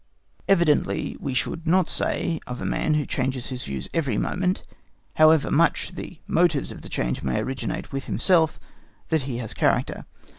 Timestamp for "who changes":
2.95-3.49